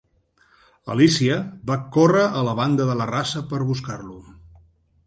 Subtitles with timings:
[0.93, 1.37] Alícia
[1.71, 4.21] va córrer a la banda de la rasa per buscar-lo.